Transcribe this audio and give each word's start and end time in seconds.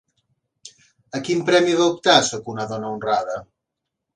A 1.19 1.21
quin 1.27 1.45
premi 1.49 1.77
va 1.81 1.87
optar 1.91 2.15
Sóc 2.31 2.51
una 2.55 2.69
dona 2.73 2.91
honrada? 2.95 3.41